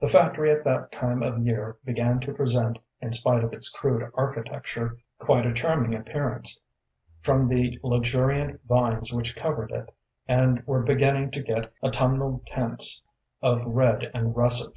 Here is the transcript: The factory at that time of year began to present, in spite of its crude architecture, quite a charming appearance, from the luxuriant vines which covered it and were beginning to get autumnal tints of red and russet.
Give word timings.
The 0.00 0.06
factory 0.08 0.50
at 0.50 0.64
that 0.64 0.90
time 0.90 1.22
of 1.22 1.44
year 1.44 1.76
began 1.84 2.18
to 2.20 2.32
present, 2.32 2.78
in 3.02 3.12
spite 3.12 3.44
of 3.44 3.52
its 3.52 3.68
crude 3.68 4.10
architecture, 4.14 4.96
quite 5.18 5.44
a 5.44 5.52
charming 5.52 5.94
appearance, 5.94 6.58
from 7.20 7.44
the 7.44 7.78
luxuriant 7.82 8.62
vines 8.66 9.12
which 9.12 9.36
covered 9.36 9.70
it 9.72 9.92
and 10.26 10.66
were 10.66 10.82
beginning 10.82 11.30
to 11.32 11.42
get 11.42 11.74
autumnal 11.82 12.42
tints 12.46 13.04
of 13.42 13.62
red 13.66 14.10
and 14.14 14.34
russet. 14.34 14.72